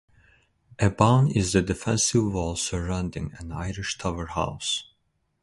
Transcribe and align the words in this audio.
A 0.79 0.89
bawn 0.89 1.29
is 1.29 1.53
the 1.53 1.61
defensive 1.61 2.33
wall 2.33 2.55
surrounding 2.55 3.33
an 3.37 3.51
Irish 3.51 3.99
tower 3.99 4.25
house. 4.25 4.89